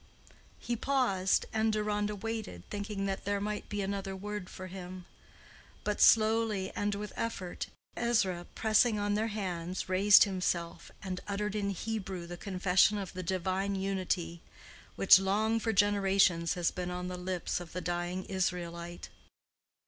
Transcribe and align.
He 0.57 0.75
paused, 0.75 1.45
and 1.53 1.71
Deronda 1.71 2.15
waited, 2.15 2.67
thinking 2.71 3.05
that 3.05 3.23
there 3.23 3.39
might 3.39 3.69
be 3.69 3.83
another 3.83 4.15
word 4.15 4.49
for 4.49 4.65
him. 4.65 5.05
But 5.83 6.01
slowly 6.01 6.71
and 6.75 6.95
with 6.95 7.13
effort 7.15 7.67
Ezra, 7.95 8.47
pressing 8.55 8.97
on 8.97 9.13
their 9.13 9.27
hands, 9.27 9.89
raised 9.89 10.23
himself 10.23 10.89
and 11.03 11.21
uttered 11.27 11.53
in 11.53 11.69
Hebrew 11.69 12.25
the 12.25 12.35
confession 12.35 12.97
of 12.97 13.13
the 13.13 13.21
divine 13.21 13.75
Unity, 13.75 14.41
which 14.95 15.19
long 15.19 15.59
for 15.59 15.71
generations 15.71 16.55
has 16.55 16.71
been 16.71 16.89
on 16.89 17.07
the 17.07 17.15
lips 17.19 17.59
of 17.59 17.71
the 17.73 17.79
dying 17.79 18.25
Israelite. 18.25 19.09